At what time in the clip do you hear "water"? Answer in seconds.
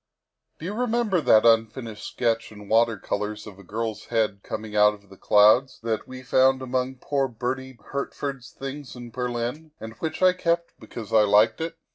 2.67-2.97